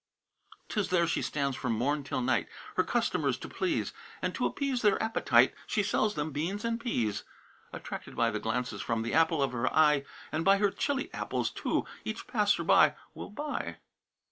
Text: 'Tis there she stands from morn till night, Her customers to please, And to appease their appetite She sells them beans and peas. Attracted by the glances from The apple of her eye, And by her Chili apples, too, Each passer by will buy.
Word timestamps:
'Tis 0.67 0.89
there 0.89 1.05
she 1.05 1.21
stands 1.21 1.55
from 1.55 1.73
morn 1.73 2.03
till 2.03 2.21
night, 2.21 2.47
Her 2.75 2.83
customers 2.83 3.37
to 3.37 3.47
please, 3.47 3.93
And 4.19 4.33
to 4.33 4.47
appease 4.47 4.81
their 4.81 4.97
appetite 4.99 5.53
She 5.67 5.83
sells 5.83 6.15
them 6.15 6.31
beans 6.31 6.65
and 6.65 6.79
peas. 6.81 7.23
Attracted 7.71 8.15
by 8.15 8.31
the 8.31 8.39
glances 8.39 8.81
from 8.81 9.03
The 9.03 9.13
apple 9.13 9.43
of 9.43 9.51
her 9.51 9.71
eye, 9.71 10.03
And 10.31 10.43
by 10.43 10.57
her 10.57 10.71
Chili 10.71 11.13
apples, 11.13 11.51
too, 11.51 11.85
Each 12.03 12.25
passer 12.25 12.63
by 12.63 12.95
will 13.13 13.29
buy. 13.29 13.77